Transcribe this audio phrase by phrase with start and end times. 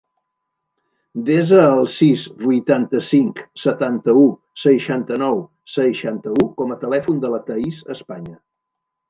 [1.25, 4.25] Desa el sis, vuitanta-cinc, setanta-u,
[4.63, 5.39] seixanta-nou,
[5.77, 8.37] seixanta-u com a telèfon de la Thaís España.